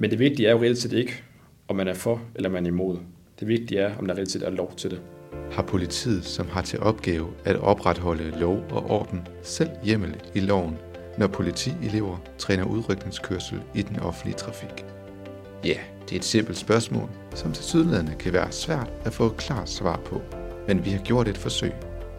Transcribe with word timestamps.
Men 0.00 0.10
det 0.10 0.18
vigtige 0.18 0.48
er 0.48 0.52
jo 0.52 0.60
reelt 0.60 0.78
set 0.78 0.92
ikke, 0.92 1.22
om 1.68 1.76
man 1.76 1.88
er 1.88 1.94
for 1.94 2.20
eller 2.34 2.50
man 2.50 2.66
er 2.66 2.70
imod. 2.70 2.98
Det 3.40 3.48
vigtige 3.48 3.80
er, 3.80 3.96
om 3.96 4.06
der 4.06 4.14
reelt 4.14 4.30
set 4.30 4.42
er 4.42 4.50
lov 4.50 4.72
til 4.76 4.90
det. 4.90 5.00
Har 5.52 5.62
politiet, 5.62 6.24
som 6.24 6.48
har 6.48 6.62
til 6.62 6.80
opgave 6.80 7.28
at 7.44 7.56
opretholde 7.56 8.40
lov 8.40 8.64
og 8.70 8.90
orden, 8.90 9.28
selv 9.42 9.70
hjemmel 9.84 10.16
i 10.34 10.40
loven, 10.40 10.76
når 11.18 11.26
politielever 11.26 12.16
træner 12.38 12.64
udrykningskørsel 12.64 13.60
i 13.74 13.82
den 13.82 14.00
offentlige 14.00 14.36
trafik? 14.36 14.84
Ja, 15.64 15.76
det 16.04 16.12
er 16.12 16.16
et 16.16 16.24
simpelt 16.24 16.58
spørgsmål, 16.58 17.08
som 17.34 17.52
til 17.52 17.64
sydlandene 17.64 18.16
kan 18.18 18.32
være 18.32 18.52
svært 18.52 18.92
at 19.04 19.12
få 19.12 19.26
et 19.26 19.36
klart 19.36 19.70
svar 19.70 20.00
på. 20.04 20.22
Men 20.68 20.84
vi 20.84 20.90
har 20.90 21.02
gjort 21.02 21.28
et 21.28 21.38
forsøg, 21.38 21.72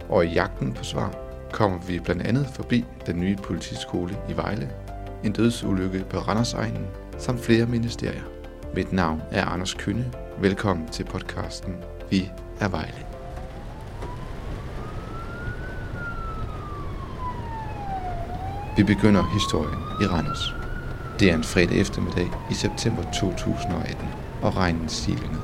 og 0.09 0.25
i 0.25 0.29
jagten 0.29 0.73
på 0.73 0.83
svar 0.83 1.17
kommer 1.51 1.79
vi 1.87 1.99
blandt 1.99 2.21
andet 2.21 2.47
forbi 2.55 2.85
den 3.05 3.19
nye 3.19 3.35
politiskole 3.35 4.17
i 4.29 4.37
Vejle, 4.37 4.69
en 5.23 5.31
dødsulykke 5.31 6.05
på 6.09 6.17
Randersegnen, 6.17 6.85
samt 7.19 7.39
flere 7.39 7.65
ministerier. 7.65 8.23
Mit 8.75 8.93
navn 8.93 9.21
er 9.31 9.45
Anders 9.45 9.73
Kynne. 9.73 10.11
Velkommen 10.41 10.87
til 10.87 11.03
podcasten 11.03 11.75
Vi 12.09 12.31
er 12.59 12.67
Vejle. 12.67 13.05
Vi 18.77 18.83
begynder 18.83 19.23
historien 19.33 19.79
i 20.01 20.05
Randers. 20.05 20.55
Det 21.19 21.29
er 21.31 21.35
en 21.35 21.43
fredag 21.43 21.77
eftermiddag 21.77 22.31
i 22.51 22.53
september 22.53 23.03
2018, 23.03 24.07
og 24.41 24.57
regnen 24.57 24.89
stiger 24.89 25.31
ned. 25.31 25.41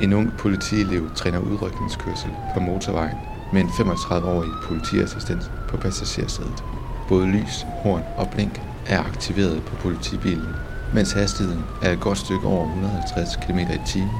En 0.00 0.12
ung 0.12 0.32
politielev 0.38 1.10
træner 1.14 1.38
udrykningskørsel 1.38 2.30
på 2.54 2.60
motorvejen 2.60 3.16
med 3.52 3.60
en 3.60 3.68
35-årig 3.68 4.50
politiassistent 4.62 5.50
på 5.68 5.76
passagersædet. 5.76 6.64
Både 7.08 7.26
lys, 7.26 7.66
horn 7.82 8.02
og 8.16 8.30
blink 8.30 8.60
er 8.86 9.00
aktiveret 9.00 9.62
på 9.64 9.76
politibilen, 9.76 10.54
mens 10.94 11.12
hastigheden 11.12 11.64
er 11.82 11.92
et 11.92 12.00
godt 12.00 12.18
stykke 12.18 12.46
over 12.46 12.64
150 12.66 13.36
km 13.36 13.58
i 13.58 13.80
timen 13.86 14.10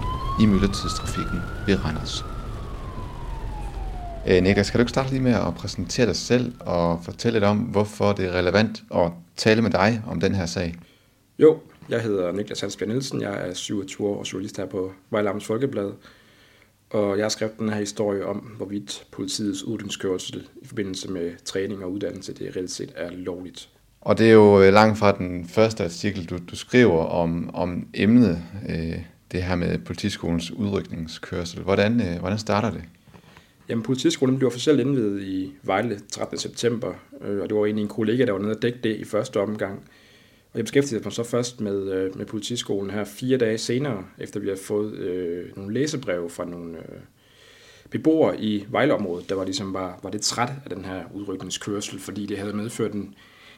i 0.41 0.47
myldretidstrafikken 0.47 1.41
ved 1.67 1.84
Randers. 1.84 2.25
Øh, 4.29 4.42
Niklas, 4.42 4.70
kan 4.70 4.79
du 4.79 4.83
ikke 4.83 4.91
starte 4.91 5.11
lige 5.11 5.23
med 5.23 5.33
at 5.33 5.55
præsentere 5.55 6.06
dig 6.06 6.17
selv 6.17 6.53
og 6.61 7.05
fortælle 7.05 7.34
lidt 7.37 7.45
om, 7.45 7.59
hvorfor 7.59 8.12
det 8.12 8.25
er 8.25 8.33
relevant 8.33 8.83
at 8.95 9.12
tale 9.37 9.62
med 9.62 9.70
dig 9.70 10.03
om 10.06 10.20
den 10.20 10.34
her 10.34 10.47
sag? 10.47 10.75
Jo, 11.39 11.59
jeg 11.89 12.03
hedder 12.03 12.33
Niklas 12.33 12.61
Hansbjerg 12.61 12.89
Nielsen. 12.89 13.20
Jeg 13.20 13.48
er 13.48 13.55
27 13.55 14.09
år 14.09 14.19
og 14.19 14.33
journalist 14.33 14.57
her 14.57 14.67
på 14.67 14.92
Vejle 15.11 15.31
Amts 15.31 15.47
Folkeblad. 15.47 15.92
Og 16.91 17.17
jeg 17.17 17.25
har 17.25 17.29
skrevet 17.29 17.59
den 17.59 17.69
her 17.69 17.79
historie 17.79 18.27
om, 18.27 18.36
hvorvidt 18.36 19.07
politiets 19.12 19.64
udrykningskørsel 19.64 20.48
i 20.62 20.67
forbindelse 20.67 21.11
med 21.11 21.33
træning 21.45 21.84
og 21.84 21.92
uddannelse, 21.92 22.33
det 22.33 22.57
reelt 22.57 22.70
set 22.70 22.92
er 22.97 23.11
lovligt. 23.11 23.69
Og 24.05 24.19
det 24.19 24.28
er 24.28 24.33
jo 24.33 24.62
øh, 24.62 24.72
langt 24.72 24.98
fra 24.98 25.12
den 25.12 25.48
første 25.48 25.84
artikel, 25.84 26.25
du, 26.25 26.39
du 26.50 26.56
skriver 26.56 27.05
om, 27.05 27.55
om 27.55 27.86
emnet, 27.95 28.42
øh, 28.69 28.98
det 29.33 29.42
her 29.42 29.55
med 29.55 29.78
politiskolens 29.78 30.50
udrykningskørsel. 30.50 31.62
Hvordan, 31.62 32.00
øh, 32.00 32.19
hvordan 32.20 32.39
starter 32.39 32.70
det? 32.70 32.83
Jamen, 33.69 33.83
politiskolen 33.83 34.39
blev 34.39 34.47
officielt 34.47 34.80
indvidet 34.80 35.23
i 35.23 35.53
Vejle 35.62 36.00
13. 36.11 36.39
september, 36.39 36.95
øh, 37.20 37.42
og 37.42 37.48
det 37.48 37.56
var 37.56 37.64
egentlig 37.64 37.83
en 37.83 37.89
kollega, 37.89 38.25
der 38.25 38.33
var 38.33 38.39
nede 38.39 38.56
og 38.56 38.62
dække 38.62 38.78
det 38.83 38.97
i 38.97 39.05
første 39.05 39.41
omgang. 39.41 39.78
Og 40.53 40.58
jeg 40.58 40.64
beskæftigede 40.64 41.05
mig 41.05 41.12
så 41.12 41.23
først 41.23 41.61
med, 41.61 41.92
øh, 41.92 42.19
med 42.19 42.27
politiskolen 42.27 42.91
her 42.91 43.05
fire 43.05 43.39
dage 43.39 43.58
senere, 43.58 44.05
efter 44.19 44.41
vi 44.41 44.47
havde 44.47 44.61
fået 44.61 44.95
øh, 44.95 45.56
nogle 45.56 45.75
læsebreve 45.75 46.30
fra 46.30 46.45
nogle 46.45 46.78
øh, 46.78 47.00
beboere 47.91 48.41
i 48.41 48.67
Vejleområdet, 48.69 49.28
der 49.28 49.34
var 49.34 49.45
ligesom 49.45 49.75
var, 49.75 50.00
var 50.03 50.11
lidt 50.11 50.23
træt 50.23 50.50
af 50.64 50.70
den 50.70 50.84
her 50.84 51.03
udrykningskørsel, 51.14 51.98
fordi 51.98 52.27
det 52.27 52.39
havde 52.39 52.53
medført 52.53 52.92
en, 52.92 53.14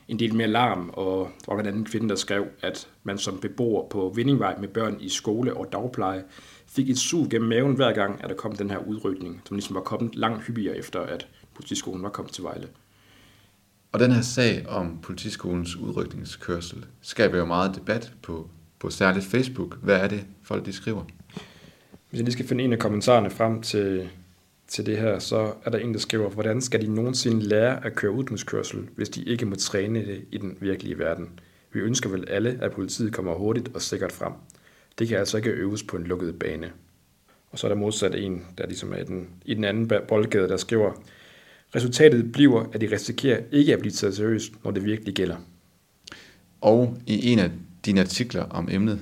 en 0.08 0.18
del 0.18 0.34
mere 0.34 0.48
larm, 0.48 0.90
og 0.92 1.30
der 1.46 1.54
var 1.54 1.62
en 1.62 1.84
kvinde, 1.84 2.08
der 2.08 2.14
skrev, 2.14 2.46
at 2.62 2.88
man 3.02 3.18
som 3.18 3.38
beboer 3.38 3.88
på 3.88 4.12
Vindingvej 4.16 4.56
med 4.60 4.68
børn 4.68 4.96
i 5.00 5.08
skole 5.08 5.54
og 5.54 5.72
dagpleje 5.72 6.24
fik 6.66 6.90
et 6.90 6.98
sug 6.98 7.28
gennem 7.30 7.48
maven 7.48 7.76
hver 7.76 7.92
gang, 7.92 8.24
at 8.24 8.30
der 8.30 8.36
kom 8.36 8.56
den 8.56 8.70
her 8.70 8.78
udrykning, 8.78 9.42
som 9.44 9.56
ligesom 9.56 9.74
var 9.74 9.80
kommet 9.80 10.14
langt 10.14 10.46
hyppigere 10.46 10.76
efter, 10.76 11.00
at 11.00 11.26
politiskolen 11.54 12.02
var 12.02 12.08
kommet 12.08 12.32
til 12.32 12.44
Vejle. 12.44 12.68
Og 13.92 14.00
den 14.00 14.12
her 14.12 14.22
sag 14.22 14.68
om 14.68 14.98
politiskolens 15.02 15.76
udrykningskørsel 15.76 16.86
skaber 17.00 17.38
jo 17.38 17.44
meget 17.44 17.74
debat 17.74 18.12
på, 18.22 18.48
på 18.78 18.90
særligt 18.90 19.24
Facebook. 19.24 19.78
Hvad 19.82 19.96
er 19.96 20.08
det, 20.08 20.24
folk 20.42 20.66
de 20.66 20.72
skriver? 20.72 21.04
Hvis 22.10 22.18
jeg 22.18 22.24
lige 22.24 22.32
skal 22.32 22.48
finde 22.48 22.64
en 22.64 22.72
af 22.72 22.78
kommentarerne 22.78 23.30
frem 23.30 23.62
til, 23.62 24.10
til 24.68 24.86
det 24.86 24.98
her, 24.98 25.18
så 25.18 25.52
er 25.64 25.70
der 25.70 25.78
en, 25.78 25.94
der 25.94 26.00
skriver, 26.00 26.30
hvordan 26.30 26.60
skal 26.60 26.82
de 26.82 26.94
nogensinde 26.94 27.42
lære 27.42 27.86
at 27.86 27.94
køre 27.94 28.12
udrykningskørsel, 28.12 28.88
hvis 28.96 29.08
de 29.08 29.22
ikke 29.22 29.46
må 29.46 29.54
træne 29.54 29.98
det 29.98 30.24
i 30.32 30.38
den 30.38 30.56
virkelige 30.60 30.98
verden? 30.98 31.40
Vi 31.72 31.80
ønsker 31.80 32.10
vel 32.10 32.28
alle, 32.28 32.58
at 32.62 32.72
politiet 32.72 33.12
kommer 33.12 33.34
hurtigt 33.34 33.70
og 33.74 33.82
sikkert 33.82 34.12
frem. 34.12 34.32
Det 34.98 35.08
kan 35.08 35.18
altså 35.18 35.36
ikke 35.36 35.50
øves 35.50 35.82
på 35.82 35.96
en 35.96 36.04
lukket 36.04 36.38
bane. 36.38 36.72
Og 37.50 37.58
så 37.58 37.66
er 37.66 37.68
der 37.68 37.76
modsat 37.76 38.14
en, 38.14 38.44
der 38.58 38.66
ligesom 38.66 38.92
er 38.92 38.96
i 38.96 39.04
den, 39.04 39.28
i 39.44 39.54
den 39.54 39.64
anden 39.64 39.90
boldgade, 40.08 40.48
der 40.48 40.56
skriver, 40.56 40.92
Resultatet 41.74 42.32
bliver, 42.32 42.70
at 42.72 42.80
de 42.80 42.92
risikerer 42.92 43.40
ikke 43.52 43.72
at 43.72 43.78
blive 43.78 43.92
taget 43.92 44.16
seriøst, 44.16 44.52
når 44.64 44.70
det 44.70 44.84
virkelig 44.84 45.14
gælder. 45.14 45.36
Og 46.60 46.98
i 47.06 47.32
en 47.32 47.38
af 47.38 47.50
dine 47.84 48.00
artikler 48.00 48.42
om 48.42 48.68
emnet, 48.70 49.00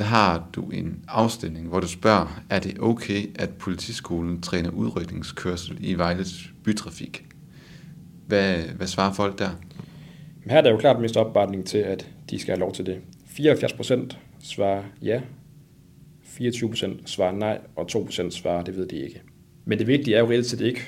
der 0.00 0.06
har 0.06 0.48
du 0.52 0.70
en 0.70 1.04
afstemning, 1.08 1.68
hvor 1.68 1.80
du 1.80 1.88
spørger, 1.88 2.42
er 2.50 2.58
det 2.58 2.76
okay, 2.80 3.30
at 3.34 3.50
politiskolen 3.50 4.42
træner 4.42 4.70
udrykningskørsel 4.70 5.76
i 5.80 5.94
Vejles 5.94 6.50
bytrafik? 6.64 7.26
Hvad, 8.26 8.58
hvad 8.58 8.86
svarer 8.86 9.12
folk 9.12 9.38
der? 9.38 9.50
Her 10.46 10.56
er 10.56 10.60
der 10.60 10.70
jo 10.70 10.76
klart 10.76 11.00
mest 11.00 11.16
opbakning 11.16 11.66
til, 11.66 11.78
at 11.78 12.10
de 12.30 12.38
skal 12.38 12.52
have 12.52 12.60
lov 12.60 12.72
til 12.72 12.86
det. 12.86 13.00
74 13.26 13.72
procent 13.72 14.18
svarer 14.42 14.82
ja, 15.02 15.20
24 16.22 16.68
procent 16.68 17.10
svarer 17.10 17.32
nej, 17.32 17.58
og 17.76 17.88
2 17.88 18.02
procent 18.02 18.34
svarer, 18.34 18.62
det 18.62 18.76
ved 18.76 18.86
de 18.86 18.96
ikke. 18.96 19.22
Men 19.64 19.78
det 19.78 19.86
vigtige 19.86 20.16
er 20.16 20.20
jo 20.20 20.30
reelt 20.30 20.46
set 20.46 20.60
ikke, 20.60 20.80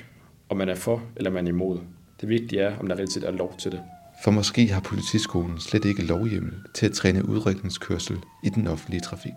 om 0.49 0.57
man 0.57 0.69
er 0.69 0.75
for 0.75 1.03
eller 1.15 1.31
man 1.31 1.47
er 1.47 1.51
imod. 1.51 1.79
Det 2.21 2.29
vigtige 2.29 2.61
er, 2.61 2.77
om 2.77 2.87
der 2.87 2.95
reelt 2.95 3.11
set 3.11 3.23
er 3.23 3.31
lov 3.31 3.55
til 3.57 3.71
det. 3.71 3.81
For 4.23 4.31
måske 4.31 4.67
har 4.67 4.81
politiskolen 4.81 5.59
slet 5.59 5.85
ikke 5.85 6.05
lovhjemmel 6.05 6.53
til 6.73 6.85
at 6.85 6.91
træne 6.91 7.29
udrykningskørsel 7.29 8.17
i 8.43 8.49
den 8.49 8.67
offentlige 8.67 9.01
trafik. 9.01 9.33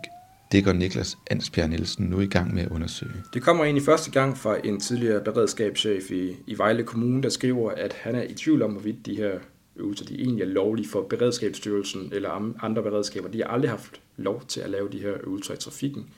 Det 0.51 0.65
går 0.65 0.73
Niklas 0.73 1.17
Ansbjerg 1.31 1.69
Nielsen 1.69 2.05
nu 2.05 2.19
i 2.19 2.25
gang 2.25 2.53
med 2.53 2.63
at 2.63 2.71
undersøge. 2.71 3.23
Det 3.33 3.41
kommer 3.41 3.63
egentlig 3.63 3.85
første 3.85 4.11
gang 4.11 4.37
fra 4.37 4.57
en 4.63 4.79
tidligere 4.79 5.23
beredskabschef 5.23 6.11
i, 6.11 6.35
i 6.47 6.57
Vejle 6.57 6.83
Kommune, 6.83 7.23
der 7.23 7.29
skriver, 7.29 7.71
at 7.71 7.93
han 7.93 8.15
er 8.15 8.23
i 8.23 8.33
tvivl 8.33 8.61
om, 8.61 8.71
hvorvidt 8.71 9.05
de 9.05 9.15
her 9.15 9.31
øvelser 9.75 10.05
de 10.05 10.19
egentlig 10.19 10.43
er 10.43 10.47
lovlige 10.47 10.89
for 10.89 11.01
Beredskabsstyrelsen 11.01 12.09
eller 12.13 12.53
andre 12.63 12.83
beredskaber. 12.83 13.29
De 13.29 13.37
har 13.37 13.47
aldrig 13.47 13.71
haft 13.71 14.01
lov 14.17 14.43
til 14.47 14.59
at 14.61 14.69
lave 14.69 14.89
de 14.91 14.99
her 14.99 15.13
øvelser 15.23 15.53
i 15.53 15.57
trafikken. 15.57 16.09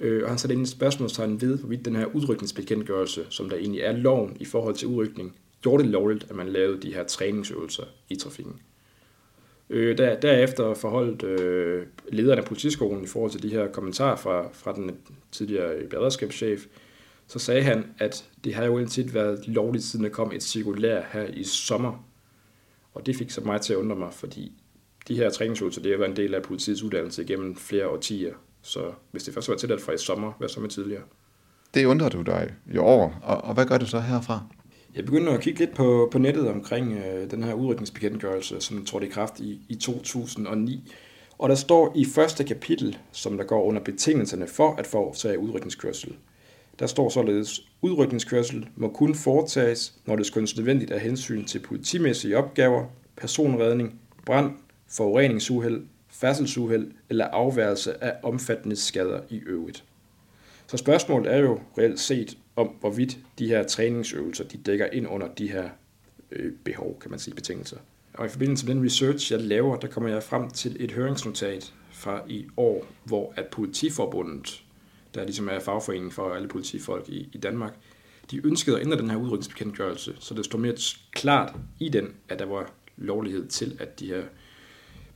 Øh, 0.00 0.22
og 0.22 0.28
han 0.28 0.38
satte 0.38 0.54
ind 0.54 0.62
et 0.62 0.68
spørgsmålstegn 0.68 1.40
ved, 1.40 1.58
hvorvidt 1.58 1.84
den 1.84 1.96
her 1.96 2.06
udrykningsbekendtgørelse, 2.06 3.26
som 3.30 3.48
der 3.50 3.56
egentlig 3.56 3.80
er 3.80 3.92
loven 3.92 4.36
i 4.40 4.44
forhold 4.44 4.74
til 4.74 4.88
udrykning, 4.88 5.34
gjorde 5.62 5.82
det 5.82 5.90
lovligt, 5.90 6.26
at 6.30 6.36
man 6.36 6.48
lavede 6.48 6.82
de 6.82 6.94
her 6.94 7.04
træningsøvelser 7.04 7.84
i 8.08 8.16
trafikken. 8.16 8.60
Øh, 9.70 9.98
der, 9.98 10.20
derefter 10.20 10.74
forholdt 10.74 11.22
øh, 11.22 11.86
lederen 12.12 12.38
af 12.38 12.44
politiskolen 12.44 13.04
i 13.04 13.06
forhold 13.06 13.30
til 13.30 13.42
de 13.42 13.48
her 13.48 13.68
kommentarer 13.68 14.16
fra, 14.16 14.48
fra 14.52 14.72
den 14.72 14.96
tidligere 15.32 15.86
beredskabschef, 15.90 16.66
så 17.26 17.38
sagde 17.38 17.62
han, 17.62 17.86
at 17.98 18.24
det 18.44 18.54
har 18.54 18.64
jo 18.64 18.78
indtil 18.78 19.14
været 19.14 19.48
lovligt, 19.48 19.84
siden 19.84 20.04
der 20.04 20.10
kom 20.10 20.32
et 20.32 20.42
cirkulær 20.42 21.02
her 21.12 21.24
i 21.24 21.44
sommer. 21.44 22.04
Og 22.94 23.06
det 23.06 23.16
fik 23.16 23.30
så 23.30 23.40
mig 23.40 23.60
til 23.60 23.72
at 23.72 23.76
undre 23.76 23.96
mig, 23.96 24.12
fordi 24.12 24.52
de 25.08 25.16
her 25.16 25.30
træningsøvelser, 25.30 25.82
det 25.82 25.90
har 25.90 25.98
været 25.98 26.10
en 26.10 26.16
del 26.16 26.34
af 26.34 26.42
politiets 26.42 26.82
uddannelse 26.82 27.24
gennem 27.24 27.56
flere 27.56 27.88
årtier. 27.88 28.34
Så 28.62 28.92
hvis 29.10 29.24
det 29.24 29.34
først 29.34 29.48
var 29.48 29.54
tilladt 29.54 29.82
fra 29.82 29.92
i 29.92 29.98
sommer, 29.98 30.32
hvad 30.38 30.48
så 30.48 30.60
med 30.60 30.68
tidligere? 30.68 31.02
Det 31.74 31.84
undrer 31.84 32.08
du 32.08 32.22
dig 32.22 32.54
jo 32.66 32.82
over, 32.82 33.10
og, 33.22 33.44
og 33.44 33.54
hvad 33.54 33.66
gør 33.66 33.78
du 33.78 33.86
så 33.86 34.00
herfra? 34.00 34.42
Jeg 34.98 35.06
begynder 35.06 35.32
at 35.32 35.40
kigge 35.40 35.58
lidt 35.58 35.74
på, 35.74 36.08
på 36.12 36.18
nettet 36.18 36.48
omkring 36.48 36.92
øh, 36.92 37.30
den 37.30 37.42
her 37.44 37.54
udrykningsbekendtgørelse, 37.54 38.60
som 38.60 38.84
trådte 38.84 39.06
i 39.06 39.10
kraft 39.10 39.40
i, 39.40 39.60
i 39.68 39.74
2009. 39.74 40.92
Og 41.38 41.48
der 41.48 41.54
står 41.54 41.92
i 41.96 42.04
første 42.04 42.44
kapitel, 42.44 42.98
som 43.12 43.36
der 43.36 43.44
går 43.44 43.62
under 43.62 43.80
betingelserne 43.80 44.46
for 44.46 44.74
at 44.74 44.86
foretage 44.86 45.38
udrykningskørsel. 45.38 46.16
Der 46.78 46.86
står 46.86 47.08
således, 47.08 47.68
udrykningskørsel 47.82 48.68
må 48.76 48.88
kun 48.88 49.14
foretages, 49.14 49.94
når 50.06 50.16
det 50.16 50.26
skønnes 50.26 50.56
nødvendigt 50.56 50.90
af 50.90 51.00
hensyn 51.00 51.44
til 51.44 51.58
politimæssige 51.58 52.38
opgaver, 52.38 52.84
personredning, 53.16 54.00
brand, 54.26 54.50
forureningsuheld, 54.88 55.82
færdselsuheld 56.08 56.90
eller 57.10 57.24
afværelse 57.24 58.04
af 58.04 58.14
omfattende 58.22 58.76
skader 58.76 59.20
i 59.30 59.38
øvrigt. 59.46 59.84
Så 60.68 60.76
spørgsmålet 60.76 61.32
er 61.34 61.38
jo 61.38 61.60
reelt 61.78 62.00
set 62.00 62.38
om, 62.56 62.66
hvorvidt 62.66 63.18
de 63.38 63.48
her 63.48 63.62
træningsøvelser, 63.62 64.44
de 64.44 64.56
dækker 64.56 64.86
ind 64.86 65.08
under 65.08 65.28
de 65.28 65.50
her 65.50 65.68
øh, 66.32 66.52
behov, 66.64 67.00
kan 67.00 67.10
man 67.10 67.18
sige, 67.20 67.34
betingelser. 67.34 67.76
Og 68.14 68.26
i 68.26 68.28
forbindelse 68.28 68.66
med 68.66 68.74
den 68.74 68.84
research, 68.84 69.32
jeg 69.32 69.40
laver, 69.40 69.76
der 69.76 69.88
kommer 69.88 70.10
jeg 70.10 70.22
frem 70.22 70.50
til 70.50 70.76
et 70.80 70.92
høringsnotat 70.92 71.74
fra 71.90 72.22
i 72.28 72.46
år, 72.56 72.86
hvor 73.04 73.32
at 73.36 73.46
Politiforbundet, 73.46 74.64
der 75.14 75.24
ligesom 75.24 75.48
er 75.48 75.60
fagforeningen 75.60 76.12
for 76.12 76.34
alle 76.34 76.48
politifolk 76.48 77.08
i, 77.08 77.28
i 77.32 77.38
Danmark, 77.38 77.74
de 78.30 78.46
ønskede 78.46 78.76
at 78.76 78.86
ændre 78.86 78.98
den 78.98 79.10
her 79.10 79.16
udrykningsbekendtgørelse, 79.16 80.16
så 80.20 80.34
det 80.34 80.44
står 80.44 80.58
mere 80.58 80.74
klart 81.12 81.56
i 81.80 81.88
den, 81.88 82.14
at 82.28 82.38
der 82.38 82.46
var 82.46 82.72
lovlighed 82.96 83.46
til, 83.46 83.76
at 83.80 84.00
de 84.00 84.06
her 84.06 84.22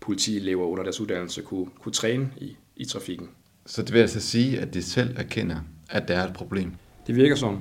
politielever 0.01 0.67
under 0.67 0.83
deres 0.83 1.01
uddannelse 1.01 1.43
kunne, 1.43 1.67
kunne 1.81 1.93
træne 1.93 2.31
i, 2.37 2.57
i 2.77 2.85
trafikken. 2.85 3.31
Så 3.67 3.83
det 3.83 3.93
vil 3.93 4.01
altså 4.01 4.21
sige, 4.21 4.61
at 4.61 4.75
de 4.75 4.83
selv 4.83 5.19
erkender, 5.19 5.57
at 5.91 6.09
der 6.09 6.17
er 6.17 6.27
et 6.27 6.33
problem. 6.33 6.73
Det 7.07 7.15
virker 7.15 7.37
sådan. 7.37 7.59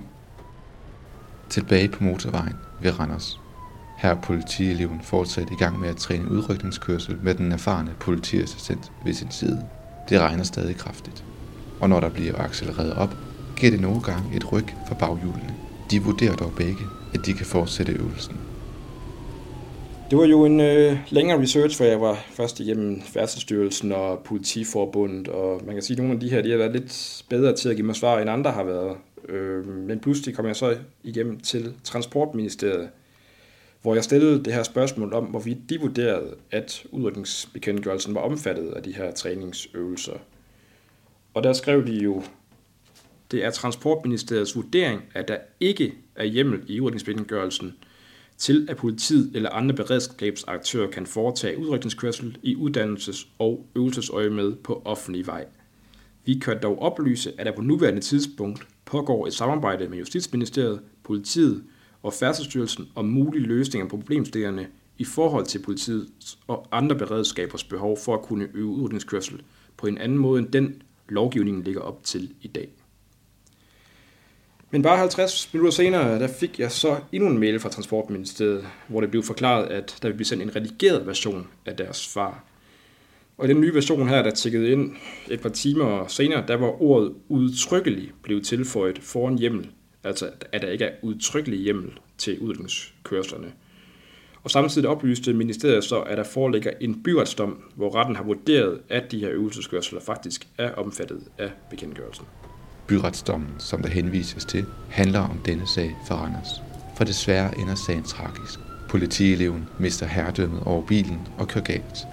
Tilbage 1.50 1.88
på 1.90 2.04
motorvejen 2.04 2.56
ved 2.82 3.00
Randers. 3.00 3.40
Her 3.98 4.10
er 4.10 4.22
politieleven 4.22 5.02
fortsat 5.04 5.48
i 5.52 5.56
gang 5.56 5.80
med 5.80 5.90
at 5.90 5.98
træne 5.98 6.32
udrykningskørsel 6.32 7.18
med 7.24 7.36
den 7.36 7.52
erfarne 7.52 7.92
politiassistent 8.00 8.92
ved 9.06 9.14
sin 9.14 9.32
side. 9.32 9.68
Det 10.10 10.20
regner 10.20 10.44
stadig 10.44 10.76
kraftigt. 10.76 11.26
Og 11.80 11.90
når 11.90 12.00
der 12.00 12.10
bliver 12.10 12.38
accelereret 12.38 12.94
op, 12.94 13.16
giver 13.58 13.72
det 13.72 13.82
nogle 13.82 14.02
gange 14.02 14.36
et 14.36 14.52
ryg 14.52 14.66
for 14.88 14.96
baghjulene. 14.96 15.56
De 15.92 16.04
vurderer 16.04 16.36
dog 16.36 16.54
begge, 16.58 16.84
at 17.14 17.26
de 17.26 17.34
kan 17.34 17.46
fortsætte 17.46 17.94
øvelsen. 17.94 18.38
Det 20.12 20.20
var 20.20 20.26
jo 20.26 20.46
en 20.46 20.60
øh, 20.60 20.98
længere 21.10 21.42
research, 21.42 21.78
for 21.78 21.84
jeg 21.84 22.02
var 22.02 22.26
først 22.30 22.60
igennem 22.60 23.02
Færdselsstyrelsen 23.02 23.92
og 23.92 24.20
Politiforbundet, 24.20 25.28
og 25.28 25.62
man 25.66 25.76
kan 25.76 25.82
sige, 25.82 25.96
at 25.96 25.98
nogle 25.98 26.14
af 26.14 26.20
de 26.20 26.30
her 26.30 26.42
de 26.42 26.52
har 26.52 26.58
været 26.58 26.72
lidt 26.72 27.24
bedre 27.30 27.56
til 27.56 27.70
at 27.70 27.76
give 27.76 27.86
mig 27.86 27.96
svar, 27.96 28.20
end 28.20 28.30
andre 28.30 28.52
har 28.52 28.64
været. 28.64 28.98
Øh, 29.30 29.68
men 29.68 30.00
pludselig 30.00 30.36
kom 30.36 30.46
jeg 30.46 30.56
så 30.56 30.78
igennem 31.04 31.40
til 31.40 31.74
Transportministeriet, 31.84 32.90
hvor 33.82 33.94
jeg 33.94 34.04
stillede 34.04 34.44
det 34.44 34.54
her 34.54 34.64
spørgsmål 34.64 35.14
om, 35.14 35.26
hvorvidt 35.26 35.70
de 35.70 35.80
vurderede, 35.80 36.36
at 36.52 36.84
udrykningsbekendtgørelsen 36.92 38.16
var 38.16 38.22
omfattet 38.22 38.72
af 38.72 38.84
de 38.84 38.96
her 38.96 39.12
træningsøvelser. 39.12 40.18
Og 41.34 41.44
der 41.44 41.54
skrev 41.54 41.88
de 41.88 41.94
jo, 41.94 42.24
det 43.32 43.46
er 43.46 43.52
Transportministeriets 43.52 44.56
vurdering, 44.56 45.02
at 45.14 45.28
der 45.28 45.38
ikke 45.60 45.94
er 46.16 46.26
hjemmel 46.26 46.60
i 46.68 46.80
udrykningsbekendtgørelsen 46.80 47.74
til, 48.42 48.68
at 48.70 48.78
politiet 48.78 49.32
eller 49.36 49.50
andre 49.50 49.76
beredskabsaktører 49.76 50.92
kan 50.92 51.06
foretage 51.06 51.58
udrykningskørsel 51.60 52.38
i 52.44 52.56
uddannelses- 52.56 53.28
og 53.40 53.66
øvelsesøje 53.76 54.30
med 54.30 54.56
på 54.56 54.82
offentlig 54.86 55.28
vej. 55.28 55.46
Vi 56.26 56.34
kan 56.34 56.62
dog 56.64 56.82
oplyse, 56.82 57.34
at 57.38 57.46
der 57.46 57.56
på 57.56 57.62
nuværende 57.62 58.02
tidspunkt 58.02 58.68
pågår 58.86 59.28
et 59.28 59.34
samarbejde 59.34 59.88
med 59.88 59.98
Justitsministeriet, 59.98 60.80
politiet 61.04 61.64
og 62.04 62.14
Færdselsstyrelsen 62.14 62.88
om 62.96 63.06
mulige 63.06 63.44
løsninger 63.44 63.90
på 63.90 63.98
problemstillingerne 63.98 64.68
i 64.98 65.04
forhold 65.04 65.46
til 65.46 65.60
politiets 65.60 66.40
og 66.48 66.68
andre 66.72 66.96
beredskabers 66.96 67.64
behov 67.64 67.98
for 67.98 68.14
at 68.14 68.22
kunne 68.22 68.48
øve 68.54 68.70
udrykningskørsel 68.70 69.42
på 69.78 69.88
en 69.88 69.98
anden 69.98 70.18
måde 70.18 70.40
end 70.40 70.52
den 70.52 70.82
lovgivningen 71.10 71.64
ligger 71.64 71.82
op 71.82 72.04
til 72.04 72.34
i 72.42 72.48
dag. 72.48 72.81
Men 74.74 74.82
bare 74.82 74.98
50 74.98 75.50
minutter 75.54 75.72
senere, 75.72 76.20
der 76.20 76.28
fik 76.28 76.60
jeg 76.60 76.72
så 76.72 76.98
endnu 77.12 77.30
en 77.30 77.38
mail 77.38 77.60
fra 77.60 77.70
Transportministeriet, 77.70 78.68
hvor 78.88 79.02
det 79.02 79.12
blev 79.12 79.24
forklaret, 79.24 79.66
at 79.66 79.98
der 80.02 80.08
ville 80.08 80.18
blive 80.18 80.26
sendt 80.26 80.44
en 80.44 80.56
redigeret 80.56 81.08
version 81.08 81.48
af 81.66 81.76
deres 81.76 81.98
svar. 81.98 82.44
Og 83.38 83.46
i 83.46 83.48
den 83.48 83.62
nye 83.62 83.74
version 83.74 84.10
her, 84.10 84.22
der 84.24 84.32
tikkede 84.32 84.72
ind 84.72 84.92
et 85.30 85.42
par 85.42 85.50
timer 85.50 86.08
senere, 86.08 86.44
der 86.48 86.56
var 86.56 86.82
ordet 86.82 87.14
udtrykkelig 87.30 88.12
blevet 88.24 88.46
tilføjet 88.46 89.00
foran 89.00 89.38
hjemmel. 89.38 89.70
Altså, 90.04 90.30
at 90.52 90.62
der 90.62 90.68
ikke 90.68 90.86
er 90.86 90.96
udtrykkelig 91.02 91.60
hjemmel 91.60 92.00
til 92.18 92.40
udviklingskørslerne. 92.40 93.52
Og 94.44 94.52
samtidig 94.52 94.90
oplyste 94.90 95.34
ministeriet 95.34 95.84
så, 95.84 96.00
at 96.00 96.18
der 96.18 96.24
foreligger 96.24 96.72
en 96.82 97.04
byretsdom, 97.04 97.64
hvor 97.76 97.96
retten 97.96 98.16
har 98.16 98.24
vurderet, 98.24 98.82
at 98.90 99.12
de 99.12 99.20
her 99.20 99.30
øvelseskørsler 99.32 100.00
faktisk 100.00 100.48
er 100.58 100.72
omfattet 100.72 101.22
af 101.38 101.52
bekendtgørelsen. 101.70 102.26
Byretsdommen, 102.92 103.50
som 103.58 103.82
der 103.82 103.90
henvises 103.90 104.46
til, 104.46 104.66
handler 104.90 105.20
om 105.20 105.38
denne 105.46 105.68
sag 105.68 105.98
for 106.08 106.16
Randers. 106.16 106.62
For 106.98 107.04
desværre 107.04 107.58
ender 107.60 107.76
sagen 107.76 108.04
tragisk. 108.04 108.60
Politieleven 108.90 109.70
mister 109.80 110.06
herredømmet 110.06 110.64
over 110.64 110.82
bilen 110.82 111.28
og 111.38 111.48
kører 111.48 111.64
galt. 111.64 112.08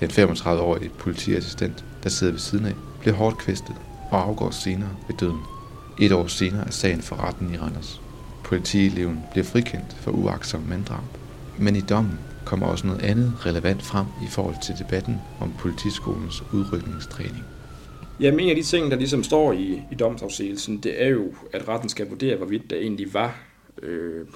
Den 0.00 0.10
35-årige 0.10 0.90
politiassistent, 0.98 1.84
der 2.02 2.08
sidder 2.08 2.32
ved 2.32 2.40
siden 2.40 2.66
af, 2.66 2.74
bliver 3.00 3.14
hårdt 3.16 3.38
kvæstet 3.38 3.74
og 4.10 4.22
afgår 4.22 4.50
senere 4.50 4.90
ved 5.08 5.16
døden. 5.16 5.40
Et 6.00 6.12
år 6.12 6.26
senere 6.26 6.66
er 6.66 6.70
sagen 6.70 7.02
for 7.02 7.16
retten 7.16 7.54
i 7.54 7.58
Randers. 7.58 8.00
Politieleven 8.44 9.20
bliver 9.30 9.44
frikendt 9.44 9.96
for 10.00 10.10
uaksom 10.10 10.60
manddrab. 10.60 11.04
Men 11.58 11.76
i 11.76 11.80
dommen 11.80 12.18
kommer 12.44 12.66
også 12.66 12.86
noget 12.86 13.02
andet 13.02 13.46
relevant 13.46 13.82
frem 13.82 14.06
i 14.22 14.26
forhold 14.30 14.56
til 14.62 14.78
debatten 14.78 15.20
om 15.40 15.52
politiskolens 15.58 16.42
udrykningstræning. 16.52 17.44
Jamen 18.20 18.40
en 18.40 18.50
af 18.50 18.56
de 18.56 18.62
ting, 18.62 18.90
der 18.90 18.96
ligesom 18.96 19.24
står 19.24 19.52
i, 19.52 19.82
i 19.92 19.94
domsafsigelsen, 19.94 20.78
det 20.78 21.02
er 21.02 21.08
jo, 21.08 21.34
at 21.52 21.68
retten 21.68 21.88
skal 21.88 22.08
vurdere, 22.08 22.36
hvorvidt 22.36 22.70
der 22.70 22.76
egentlig 22.76 23.14
var 23.14 23.40
øh, 23.82 24.26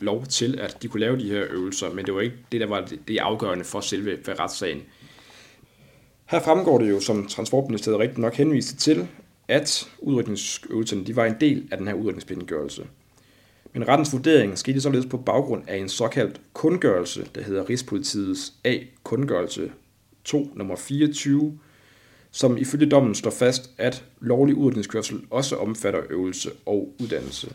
lov 0.00 0.26
til, 0.26 0.58
at 0.60 0.82
de 0.82 0.88
kunne 0.88 1.00
lave 1.00 1.18
de 1.18 1.28
her 1.28 1.44
øvelser, 1.50 1.92
men 1.94 2.06
det 2.06 2.14
var 2.14 2.20
ikke 2.20 2.36
det, 2.52 2.60
der 2.60 2.66
var 2.66 2.80
det, 2.80 3.08
det 3.08 3.18
afgørende 3.18 3.64
for 3.64 3.80
selve 3.80 4.18
for 4.24 4.40
retssagen. 4.40 4.82
Her 6.24 6.40
fremgår 6.40 6.78
det 6.78 6.90
jo, 6.90 7.00
som 7.00 7.26
Transportministeriet 7.26 8.00
rigtig 8.00 8.18
nok 8.18 8.34
henviste 8.34 8.76
til, 8.76 9.08
at 9.48 9.88
udrykningsøvelserne 9.98 11.04
de 11.04 11.16
var 11.16 11.24
en 11.24 11.36
del 11.40 11.68
af 11.70 11.78
den 11.78 11.88
her 11.88 11.94
udrykningsbindegørelse. 11.94 12.86
Men 13.72 13.88
rettens 13.88 14.12
vurdering 14.12 14.58
skete 14.58 14.80
således 14.80 15.06
på 15.06 15.16
baggrund 15.16 15.62
af 15.66 15.76
en 15.76 15.88
såkaldt 15.88 16.40
kundgørelse, 16.52 17.26
der 17.34 17.42
hedder 17.42 17.70
Rigspolitiets 17.70 18.52
A-kundgørelse 18.64 19.72
2 20.24 20.48
nummer 20.54 20.76
24, 20.76 21.58
som 22.32 22.56
ifølge 22.56 22.86
dommen 22.86 23.14
står 23.14 23.30
fast, 23.30 23.70
at 23.78 24.04
lovlig 24.20 24.54
udrykningskørsel 24.54 25.20
også 25.30 25.56
omfatter 25.56 26.00
øvelse 26.10 26.50
og 26.66 26.94
uddannelse. 27.00 27.52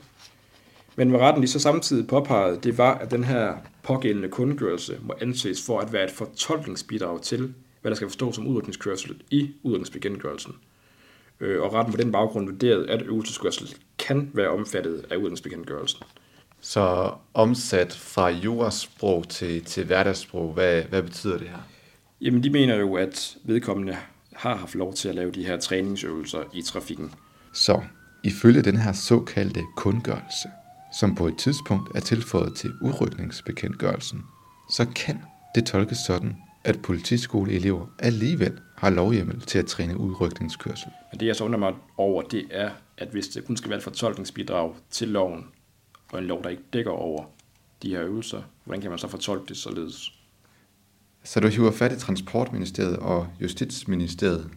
Men 0.95 1.09
hvad 1.09 1.19
retten 1.19 1.41
lige 1.41 1.51
så 1.51 1.59
samtidig 1.59 2.07
påpegede, 2.07 2.59
det 2.63 2.77
var, 2.77 2.97
at 2.97 3.11
den 3.11 3.23
her 3.23 3.53
pågældende 3.83 4.29
kundgørelse 4.29 4.97
må 5.01 5.13
anses 5.21 5.65
for 5.65 5.79
at 5.79 5.93
være 5.93 6.03
et 6.03 6.11
fortolkningsbidrag 6.11 7.21
til, 7.21 7.53
hvad 7.81 7.91
der 7.91 7.95
skal 7.95 8.07
forstås 8.07 8.35
som 8.35 8.47
udrykningskørsel 8.47 9.21
i 9.31 9.51
udrykningsbekendtgørelsen. 9.63 10.53
Øh, 11.39 11.61
og 11.61 11.73
retten 11.73 11.93
på 11.93 12.01
den 12.01 12.11
baggrund 12.11 12.49
vurderede, 12.49 12.89
at 12.89 13.01
øvelseskørsel 13.01 13.75
kan 13.97 14.31
være 14.33 14.49
omfattet 14.49 15.05
af 15.09 15.15
udrykningsbekendtgørelsen. 15.15 16.03
Så 16.61 17.11
omsat 17.33 17.93
fra 17.93 18.29
jurasprog 18.29 19.29
til, 19.29 19.63
til 19.65 19.85
hverdagssprog, 19.85 20.53
hvad, 20.53 20.83
hvad 20.83 21.03
betyder 21.03 21.37
det 21.37 21.47
her? 21.47 21.57
Jamen, 22.21 22.43
de 22.43 22.49
mener 22.49 22.75
jo, 22.75 22.95
at 22.95 23.37
vedkommende 23.43 23.97
har 24.37 24.55
haft 24.55 24.75
lov 24.75 24.93
til 24.93 25.09
at 25.09 25.15
lave 25.15 25.31
de 25.31 25.45
her 25.45 25.57
træningsøvelser 25.57 26.43
i 26.53 26.61
trafikken. 26.61 27.13
Så 27.53 27.81
ifølge 28.23 28.61
den 28.61 28.77
her 28.77 28.93
såkaldte 28.93 29.63
kundgørelse, 29.75 30.47
som 30.99 31.15
på 31.15 31.27
et 31.27 31.37
tidspunkt 31.37 31.95
er 31.95 31.99
tilføjet 31.99 32.55
til 32.55 32.73
udrykningsbekendtgørelsen, 32.81 34.23
så 34.71 34.85
kan 34.95 35.19
det 35.55 35.65
tolkes 35.65 35.97
sådan, 35.97 36.37
at 36.63 36.81
politiskoleelever 36.81 37.87
alligevel 37.99 38.59
har 38.75 38.89
lovhjemmel 38.89 39.41
til 39.41 39.59
at 39.59 39.65
træne 39.65 39.97
udrykningskørsel. 39.97 40.91
Men 41.11 41.19
det 41.19 41.25
jeg 41.25 41.35
så 41.35 41.43
undrer 41.43 41.59
mig 41.59 41.73
over, 41.97 42.21
det 42.21 42.47
er, 42.51 42.71
at 42.97 43.07
hvis 43.07 43.27
det 43.27 43.45
kun 43.45 43.57
skal 43.57 43.69
være 43.69 43.77
et 43.77 43.83
fortolkningsbidrag 43.83 44.75
til 44.89 45.07
loven, 45.07 45.47
og 46.11 46.19
en 46.19 46.25
lov, 46.25 46.43
der 46.43 46.49
ikke 46.49 46.63
dækker 46.73 46.91
over 46.91 47.25
de 47.83 47.89
her 47.89 48.03
øvelser, 48.03 48.41
hvordan 48.63 48.81
kan 48.81 48.89
man 48.89 48.99
så 48.99 49.07
fortolke 49.07 49.45
det 49.47 49.57
således? 49.57 50.16
Så 51.27 51.39
du 51.39 51.47
hiver 51.47 51.71
fat 51.71 51.91
i 51.91 51.99
Transportministeriet 51.99 52.97
og 52.97 53.27
Justitsministeriet. 53.41 54.49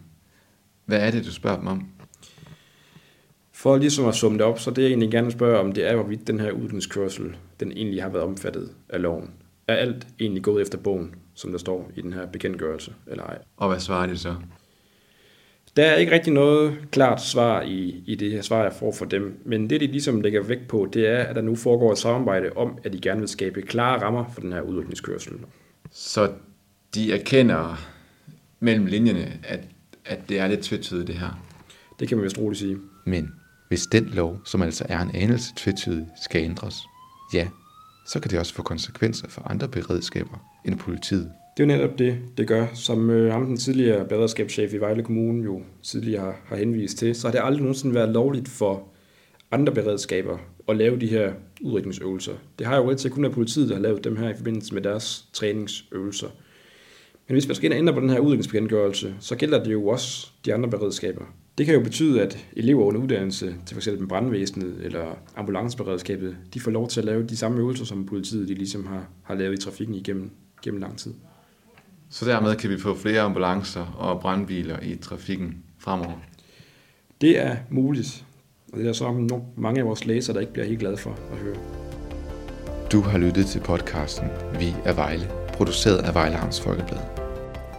Hvad 0.85 0.99
er 0.99 1.11
det, 1.11 1.25
du 1.25 1.31
spørger 1.31 1.57
dem 1.57 1.67
om? 1.67 1.85
For 3.51 3.77
ligesom 3.77 4.05
at 4.05 4.15
summe 4.15 4.37
det 4.37 4.45
op, 4.45 4.59
så 4.59 4.71
det 4.71 4.81
jeg 4.81 4.89
egentlig 4.89 5.11
gerne 5.11 5.31
spørge 5.31 5.59
om, 5.59 5.71
det 5.71 5.89
er, 5.89 5.95
hvorvidt 5.95 6.27
den 6.27 6.39
her 6.39 6.51
udviklingskørsel, 6.51 7.37
den 7.59 7.71
egentlig 7.71 8.01
har 8.01 8.09
været 8.09 8.23
omfattet 8.23 8.71
af 8.89 9.01
loven. 9.01 9.31
Er 9.67 9.75
alt 9.75 10.07
egentlig 10.19 10.43
gået 10.43 10.61
efter 10.61 10.77
bogen, 10.77 11.15
som 11.33 11.51
der 11.51 11.57
står 11.57 11.91
i 11.95 12.01
den 12.01 12.13
her 12.13 12.25
bekendtgørelse, 12.25 12.93
eller 13.07 13.23
ej? 13.23 13.37
Og 13.57 13.69
hvad 13.69 13.79
svarer 13.79 14.07
de 14.07 14.17
så? 14.17 14.35
Der 15.75 15.85
er 15.85 15.95
ikke 15.95 16.11
rigtig 16.11 16.33
noget 16.33 16.77
klart 16.91 17.21
svar 17.21 17.61
i, 17.61 18.03
i 18.07 18.15
det 18.15 18.31
her 18.31 18.41
svar, 18.41 18.63
jeg 18.63 18.73
får 18.73 18.91
for 18.91 19.05
dem, 19.05 19.41
men 19.45 19.69
det, 19.69 19.81
de 19.81 19.87
ligesom 19.87 20.21
lægger 20.21 20.43
vægt 20.43 20.67
på, 20.67 20.87
det 20.93 21.07
er, 21.07 21.23
at 21.23 21.35
der 21.35 21.41
nu 21.41 21.55
foregår 21.55 21.91
et 21.91 21.97
samarbejde 21.97 22.49
om, 22.55 22.77
at 22.83 22.93
de 22.93 22.99
gerne 23.01 23.19
vil 23.19 23.29
skabe 23.29 23.61
klare 23.61 24.01
rammer 24.01 24.25
for 24.33 24.41
den 24.41 24.53
her 24.53 24.61
udviklingskørsel. 24.61 25.33
Så 25.91 26.31
de 26.95 27.13
erkender 27.13 27.77
mellem 28.59 28.85
linjerne, 28.85 29.39
at, 29.43 29.59
at 30.05 30.19
det 30.29 30.39
er 30.39 30.47
lidt 30.47 30.61
tvetydigt 30.61 31.07
det 31.07 31.15
her. 31.15 31.43
Det 31.99 32.07
kan 32.07 32.17
man 32.17 32.23
vist 32.23 32.37
roligt 32.37 32.59
sige. 32.59 32.77
Men 33.05 33.31
hvis 33.67 33.85
den 33.85 34.05
lov, 34.05 34.41
som 34.45 34.61
altså 34.61 34.85
er 34.89 34.99
en 34.99 35.11
anelse 35.15 35.53
tvetydig, 35.57 36.07
skal 36.23 36.43
ændres, 36.43 36.75
ja, 37.33 37.47
så 38.07 38.19
kan 38.19 38.31
det 38.31 38.39
også 38.39 38.53
få 38.53 38.63
konsekvenser 38.63 39.29
for 39.29 39.41
andre 39.41 39.67
beredskaber 39.67 40.61
end 40.65 40.79
politiet. 40.79 41.31
Det 41.57 41.63
er 41.63 41.67
jo 41.67 41.77
netop 41.77 41.99
det, 41.99 42.19
det 42.37 42.47
gør. 42.47 42.67
Som 42.73 43.09
øh, 43.09 43.31
ham 43.31 43.45
den 43.45 43.57
tidligere 43.57 44.05
beredskabschef 44.05 44.73
i 44.73 44.77
Vejle 44.77 45.03
Kommune 45.03 45.43
jo 45.43 45.61
tidligere 45.83 46.23
har, 46.23 46.35
har 46.45 46.55
henvist 46.55 46.97
til, 46.97 47.15
så 47.15 47.27
har 47.27 47.31
det 47.31 47.41
aldrig 47.43 47.61
nogensinde 47.61 47.95
været 47.95 48.09
lovligt 48.09 48.47
for 48.47 48.87
andre 49.51 49.73
beredskaber 49.73 50.37
at 50.67 50.75
lave 50.75 50.99
de 50.99 51.07
her 51.07 51.33
udrykningsøvelser. 51.61 52.33
Det 52.59 52.67
har 52.67 52.77
jo 52.77 52.89
altid 52.89 53.09
kun 53.09 53.23
været 53.23 53.33
politiet, 53.33 53.69
der 53.69 53.75
har 53.75 53.81
lavet 53.81 54.03
dem 54.03 54.15
her 54.17 54.29
i 54.29 54.35
forbindelse 54.37 54.73
med 54.73 54.81
deres 54.81 55.25
træningsøvelser. 55.33 56.27
Men 57.31 57.35
hvis 57.35 57.47
man 57.47 57.55
skal 57.55 57.65
ind 57.65 57.73
og 57.73 57.79
ændre 57.79 57.93
på 57.93 57.99
den 57.99 58.09
her 58.09 58.19
udviklingsbekendtgørelse, 58.19 59.15
så 59.19 59.35
gælder 59.35 59.63
det 59.63 59.71
jo 59.71 59.87
også 59.87 60.31
de 60.45 60.53
andre 60.53 60.69
beredskaber. 60.69 61.25
Det 61.57 61.65
kan 61.65 61.75
jo 61.75 61.81
betyde, 61.81 62.21
at 62.21 62.45
elever 62.55 62.83
under 62.83 63.01
uddannelse 63.01 63.55
til 63.65 63.75
f.eks. 63.75 63.89
brandvæsenet 64.09 64.75
eller 64.83 65.17
ambulanceberedskabet, 65.35 66.37
de 66.53 66.59
får 66.59 66.71
lov 66.71 66.87
til 66.87 66.99
at 66.99 67.05
lave 67.05 67.23
de 67.23 67.37
samme 67.37 67.59
øvelser, 67.59 67.85
som 67.85 68.05
politiet 68.05 68.47
de 68.47 68.53
ligesom 68.53 68.87
har, 68.87 69.07
har 69.23 69.35
lavet 69.35 69.53
i 69.53 69.61
trafikken 69.61 69.95
igennem 69.95 70.31
gennem 70.63 70.81
lang 70.81 70.97
tid. 70.97 71.13
Så 72.09 72.25
dermed 72.25 72.55
kan 72.55 72.69
vi 72.69 72.77
få 72.77 72.95
flere 72.95 73.21
ambulancer 73.21 73.85
og 73.97 74.21
brandbiler 74.21 74.79
i 74.83 74.95
trafikken 74.95 75.63
fremover? 75.77 76.21
Det 77.21 77.39
er 77.39 77.55
muligt, 77.69 78.25
og 78.71 78.77
det 78.77 78.83
er 78.83 78.87
der 78.87 78.93
så 78.93 79.41
mange 79.57 79.79
af 79.79 79.85
vores 79.85 80.05
læsere, 80.05 80.33
der 80.33 80.41
ikke 80.41 80.53
bliver 80.53 80.65
helt 80.65 80.79
glade 80.79 80.97
for 80.97 81.19
at 81.31 81.37
høre. 81.37 81.55
Du 82.91 83.01
har 83.01 83.17
lyttet 83.17 83.45
til 83.45 83.59
podcasten 83.59 84.27
Vi 84.59 84.75
er 84.85 84.93
Vejle, 84.93 85.29
produceret 85.53 85.97
af 85.97 86.13
Vejle 86.13 86.37
Amts 86.37 86.61
Folkeblad. 86.61 87.20